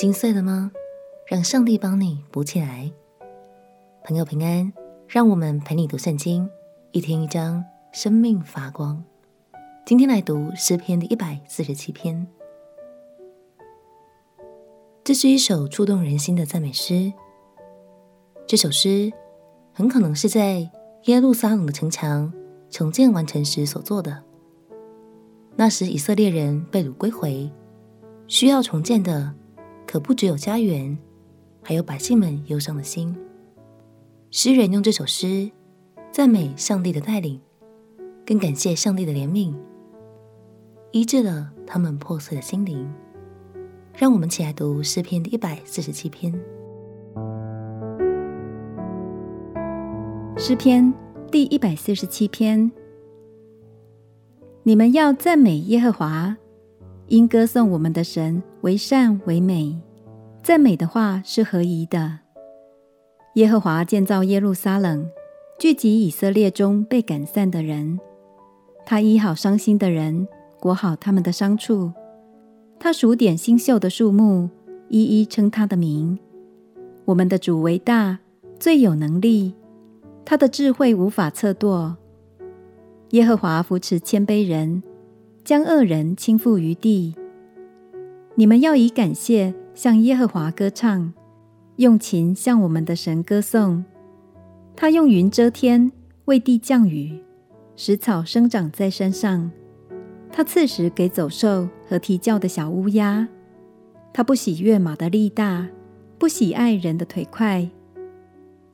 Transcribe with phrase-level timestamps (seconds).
[0.00, 0.72] 心碎了吗？
[1.26, 2.90] 让上帝帮你补起来。
[4.02, 4.72] 朋友平安，
[5.06, 6.48] 让我们陪你读圣经，
[6.92, 7.62] 一天一章，
[7.92, 9.04] 生命发光。
[9.84, 12.26] 今天来读诗篇的一百四十七篇。
[15.04, 17.12] 这是一首触动人心的赞美诗。
[18.46, 19.12] 这首诗
[19.70, 20.66] 很可能是在
[21.04, 22.32] 耶路撒冷的城墙
[22.70, 24.22] 重建完成时所做的。
[25.56, 27.52] 那时以色列人被掳归回，
[28.26, 29.34] 需要重建的
[29.90, 30.96] 可不只有家园，
[31.64, 33.12] 还有百姓们忧伤的心。
[34.30, 35.50] 诗人用这首诗
[36.12, 37.40] 赞美上帝的带领，
[38.24, 39.52] 更感谢上帝的怜悯，
[40.92, 42.88] 医治了他们破碎的心灵。
[43.96, 46.32] 让我们起来读诗篇第一百四十七篇。
[50.36, 50.94] 诗篇
[51.32, 52.70] 第一百四十七篇。
[54.62, 56.36] 你们要赞美耶和华，
[57.08, 59.76] 因歌颂我们的神为善为美。
[60.42, 62.18] 赞美的话是合宜的。
[63.34, 65.08] 耶和华建造耶路撒冷，
[65.58, 67.98] 聚集以色列中被赶散的人。
[68.84, 70.26] 他医好伤心的人，
[70.58, 71.92] 裹好他们的伤处。
[72.78, 74.50] 他数点新秀的树木，
[74.88, 76.18] 一一称他的名。
[77.04, 78.18] 我们的主为大，
[78.58, 79.54] 最有能力，
[80.24, 81.94] 他的智慧无法测度。
[83.10, 84.82] 耶和华扶持谦卑人，
[85.44, 87.14] 将恶人倾覆于地。
[88.34, 91.12] 你们要以感谢向耶和华歌唱，
[91.76, 93.84] 用琴向我们的神歌颂。
[94.74, 95.92] 他用云遮天，
[96.24, 97.22] 为地降雨，
[97.76, 99.50] 使草生长在山上。
[100.32, 103.28] 他赐食给走兽和啼叫的小乌鸦。
[104.12, 105.68] 他不喜悦马的力大，
[106.18, 107.68] 不喜爱人的腿快。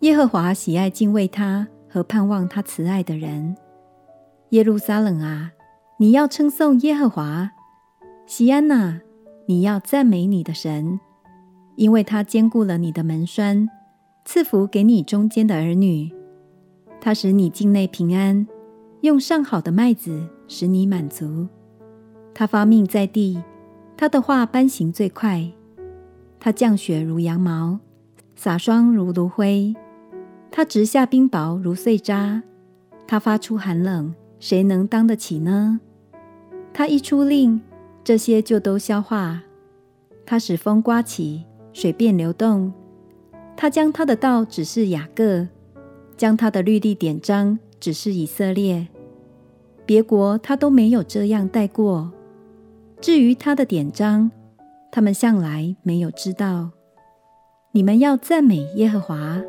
[0.00, 3.56] 耶和华喜爱敬畏他和盼望他慈爱的人。
[4.50, 5.52] 耶路撒冷啊，
[5.98, 7.48] 你要称颂耶和华；
[8.26, 9.00] 锡安哪，
[9.46, 10.98] 你要赞美你的神，
[11.76, 13.68] 因为他坚固了你的门栓，
[14.24, 16.12] 赐福给你中间的儿女。
[17.00, 18.46] 他使你境内平安。
[19.02, 21.46] 用上好的麦子使你满足。
[22.34, 23.40] 他发命在地，
[23.96, 25.48] 他的话颁行最快。
[26.40, 27.78] 他降雪如羊毛，
[28.34, 29.76] 洒霜如炉灰。
[30.50, 32.42] 他直下冰雹如碎渣。
[33.06, 35.78] 他发出寒冷，谁能当得起呢？
[36.72, 37.60] 他一出令，
[38.06, 39.42] 这些就都消化。
[40.24, 42.72] 他使风刮起，水便流动。
[43.56, 45.48] 他将他的道指示雅各，
[46.16, 48.86] 将他的律例典章指示以色列。
[49.84, 52.12] 别国他都没有这样带过。
[53.00, 54.30] 至于他的典章，
[54.92, 56.70] 他们向来没有知道。
[57.72, 59.42] 你们要赞美耶和华。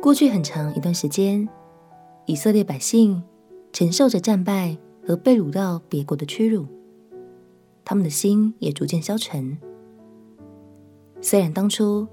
[0.00, 1.46] 过去很长一段时间，
[2.24, 3.22] 以色列百姓
[3.74, 6.64] 承受着战败和被掳到别国的屈辱，
[7.84, 9.58] 他们的心也逐渐消沉。
[11.20, 12.08] 虽然当初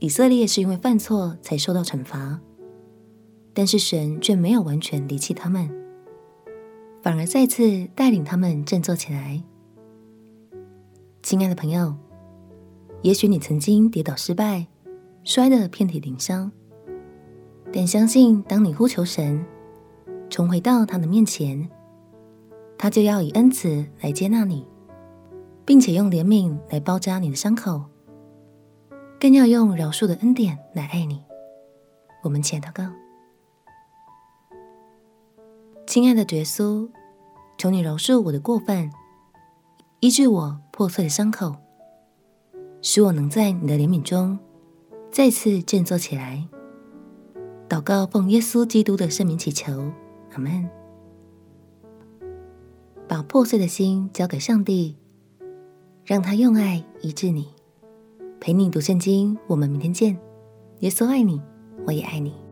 [0.00, 2.38] 以色列是因为犯错才受到惩罚。
[3.56, 5.70] 但是神却没有完全离弃他们，
[7.00, 9.40] 反而再次带领他们振作起来。
[11.22, 11.94] 亲爱的朋友，
[13.02, 14.66] 也许你曾经跌倒失败，
[15.22, 16.50] 摔得遍体鳞伤，
[17.72, 19.46] 但相信当你呼求神，
[20.28, 21.68] 重回到他的面前，
[22.76, 24.66] 他就要以恩慈来接纳你，
[25.64, 27.84] 并且用怜悯来包扎你的伤口，
[29.20, 31.22] 更要用饶恕的恩典来爱你。
[32.22, 32.84] 我们前祷告。
[35.86, 36.88] 亲爱的耶稣，
[37.58, 38.90] 求你饶恕我的过犯，
[40.00, 41.54] 医治我破碎的伤口，
[42.82, 44.38] 使我能在你的怜悯中
[45.12, 46.48] 再次振作起来。
[47.68, 49.92] 祷告奉耶稣基督的圣名祈求，
[50.34, 50.68] 阿门。
[53.08, 54.96] 把破碎的心交给上帝，
[56.04, 57.48] 让他用爱医治你。
[58.40, 60.18] 陪你读圣经，我们明天见。
[60.80, 61.40] 耶稣爱你，
[61.86, 62.43] 我也爱你。